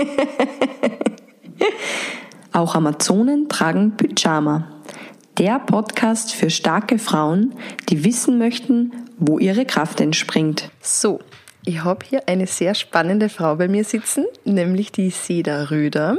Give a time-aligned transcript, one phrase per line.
[2.52, 4.68] Auch Amazonen tragen Pyjama.
[5.38, 7.54] Der Podcast für starke Frauen,
[7.88, 10.70] die wissen möchten, wo ihre Kraft entspringt.
[10.80, 11.20] So,
[11.64, 16.18] ich habe hier eine sehr spannende Frau bei mir sitzen, nämlich die Seda Röder.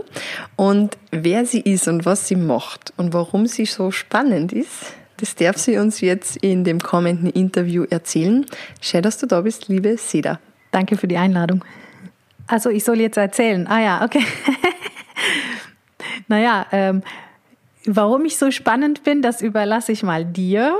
[0.55, 5.35] Und wer sie ist und was sie macht und warum sie so spannend ist, das
[5.35, 8.45] darf sie uns jetzt in dem kommenden Interview erzählen.
[8.79, 10.39] Schön, dass du da bist, liebe Seda.
[10.71, 11.63] Danke für die Einladung.
[12.51, 13.65] Also ich soll jetzt erzählen.
[13.67, 14.25] Ah ja, okay.
[16.27, 17.01] naja, ähm,
[17.85, 20.77] warum ich so spannend bin, das überlasse ich mal dir.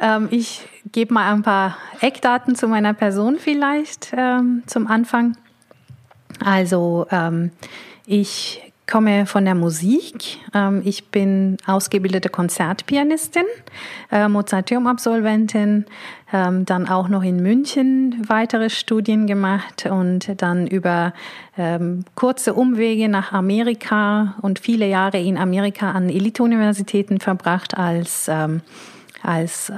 [0.00, 5.36] Ähm, ich gebe mal ein paar Eckdaten zu meiner Person vielleicht ähm, zum Anfang.
[6.44, 7.50] Also ähm,
[8.06, 10.38] ich komme von der Musik.
[10.54, 13.44] Ähm, ich bin ausgebildete Konzertpianistin,
[14.10, 15.84] äh, Mozarteum-Absolventin,
[16.32, 21.12] ähm, dann auch noch in München weitere Studien gemacht und dann über
[21.56, 28.30] ähm, kurze Umwege nach Amerika und viele Jahre in Amerika an Elite-Universitäten verbracht als,
[29.22, 29.72] als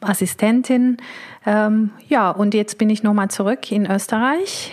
[0.00, 0.98] Assistentin.
[1.44, 4.72] ja, und jetzt bin ich nochmal zurück in Österreich.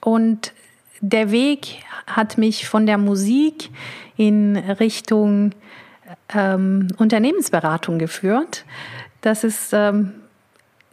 [0.00, 0.52] und
[1.00, 3.70] der Weg hat mich von der Musik
[4.16, 5.52] in Richtung
[6.34, 8.64] ähm, Unternehmensberatung geführt.
[9.20, 10.12] Das ist ähm,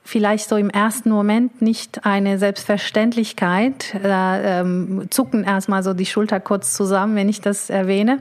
[0.04, 3.96] vielleicht so im ersten Moment nicht eine Selbstverständlichkeit.
[4.02, 8.20] Da ähm, zucken erstmal so die Schulter kurz zusammen, wenn ich das erwähne.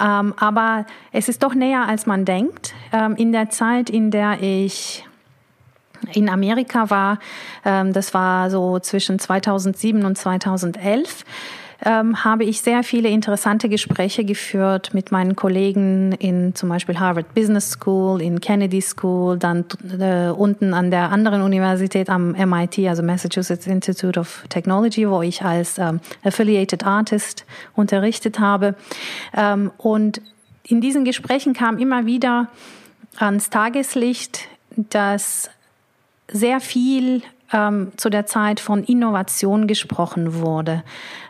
[0.00, 2.74] Ähm, aber es ist doch näher, als man denkt.
[2.92, 5.04] Ähm, in der Zeit, in der ich
[6.12, 7.18] in Amerika war.
[7.64, 11.24] Ähm, das war so zwischen 2007 und 2011
[11.84, 17.34] ähm, habe ich sehr viele interessante Gespräche geführt mit meinen Kollegen in zum Beispiel Harvard
[17.34, 19.64] Business School, in Kennedy School, dann
[19.98, 25.42] äh, unten an der anderen Universität am MIT, also Massachusetts Institute of Technology, wo ich
[25.42, 28.74] als ähm, Affiliated Artist unterrichtet habe.
[29.34, 30.20] Ähm, und
[30.64, 32.48] in diesen Gesprächen kam immer wieder
[33.16, 35.50] ans Tageslicht, dass
[36.32, 40.82] sehr viel ähm, zu der Zeit von Innovation gesprochen wurde.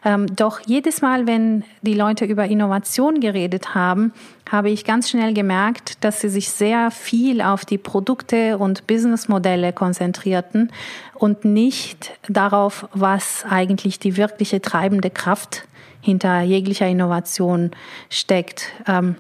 [0.05, 4.13] Ähm, doch jedes Mal, wenn die Leute über Innovation geredet haben,
[4.51, 9.73] habe ich ganz schnell gemerkt, dass sie sich sehr viel auf die Produkte und Businessmodelle
[9.73, 10.73] konzentrierten
[11.15, 15.67] und nicht darauf, was eigentlich die wirkliche treibende Kraft
[16.01, 17.71] hinter jeglicher Innovation
[18.09, 18.69] steckt.
[18.87, 19.17] Ähm,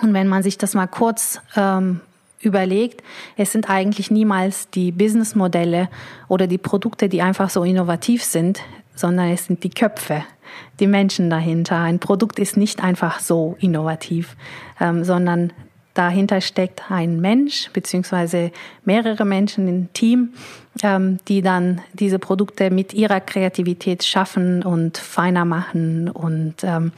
[0.00, 2.00] und wenn man sich das mal kurz ähm,
[2.40, 3.02] überlegt,
[3.36, 5.88] es sind eigentlich niemals die Businessmodelle
[6.28, 8.60] oder die Produkte, die einfach so innovativ sind,
[8.94, 10.24] sondern es sind die Köpfe,
[10.80, 11.78] die Menschen dahinter.
[11.78, 14.36] Ein Produkt ist nicht einfach so innovativ,
[14.80, 15.52] ähm, sondern
[15.94, 18.52] dahinter steckt ein Mensch beziehungsweise
[18.84, 20.30] mehrere Menschen im Team,
[20.82, 26.92] ähm, die dann diese Produkte mit ihrer Kreativität schaffen und feiner machen und ähm,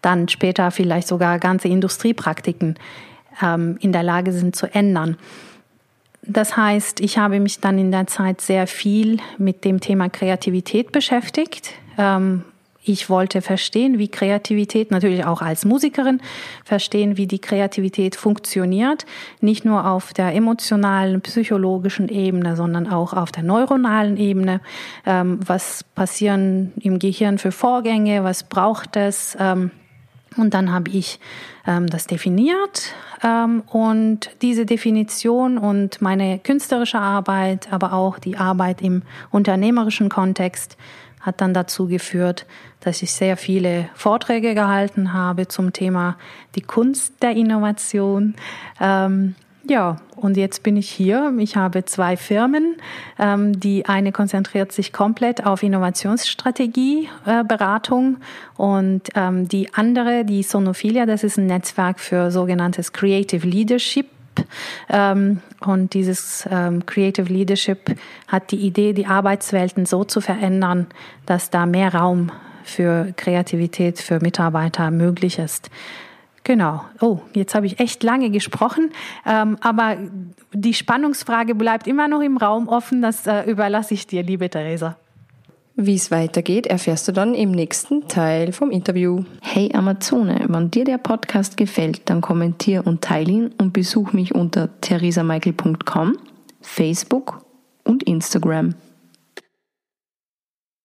[0.00, 2.76] dann später vielleicht sogar ganze Industriepraktiken
[3.42, 5.16] ähm, in der Lage sind zu ändern.
[6.22, 10.92] Das heißt, ich habe mich dann in der Zeit sehr viel mit dem Thema Kreativität
[10.92, 11.72] beschäftigt.
[11.96, 12.44] Ähm,
[12.88, 16.20] ich wollte verstehen, wie Kreativität, natürlich auch als Musikerin,
[16.64, 19.04] verstehen, wie die Kreativität funktioniert.
[19.40, 24.60] Nicht nur auf der emotionalen, psychologischen Ebene, sondern auch auf der neuronalen Ebene.
[25.04, 28.24] Ähm, was passieren im Gehirn für Vorgänge?
[28.24, 29.36] Was braucht es?
[30.36, 31.18] Und dann habe ich
[31.66, 38.82] ähm, das definiert ähm, und diese Definition und meine künstlerische Arbeit, aber auch die Arbeit
[38.82, 40.76] im unternehmerischen Kontext
[41.20, 42.46] hat dann dazu geführt,
[42.80, 46.16] dass ich sehr viele Vorträge gehalten habe zum Thema
[46.54, 48.34] die Kunst der Innovation.
[48.80, 49.34] Ähm,
[49.68, 51.32] ja, und jetzt bin ich hier.
[51.38, 52.76] Ich habe zwei Firmen.
[53.18, 57.44] Ähm, die eine konzentriert sich komplett auf Innovationsstrategie, äh,
[58.56, 64.06] und ähm, die andere, die Sonophilia, das ist ein Netzwerk für sogenanntes Creative Leadership.
[64.88, 66.48] Ähm, und dieses
[66.86, 67.96] Creative Leadership
[68.28, 70.86] hat die Idee, die Arbeitswelten so zu verändern,
[71.26, 72.30] dass da mehr Raum
[72.62, 75.70] für Kreativität für Mitarbeiter möglich ist.
[76.48, 76.82] Genau.
[77.02, 78.90] Oh, jetzt habe ich echt lange gesprochen,
[79.26, 79.98] ähm, aber
[80.54, 83.02] die Spannungsfrage bleibt immer noch im Raum offen.
[83.02, 84.96] Das äh, überlasse ich dir, liebe Theresa.
[85.76, 89.24] Wie es weitergeht, erfährst du dann im nächsten Teil vom Interview.
[89.42, 94.34] Hey Amazone, wenn dir der Podcast gefällt, dann kommentier und teile ihn und besuch mich
[94.34, 96.16] unter theresamichael.com,
[96.62, 97.44] Facebook
[97.84, 98.72] und Instagram.